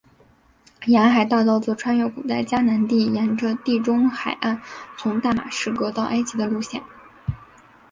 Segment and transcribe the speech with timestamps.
[0.87, 4.59] 沿海大道则穿越古代迦南地沿着地中海岸
[4.97, 6.81] 从大马士革到埃及的路线。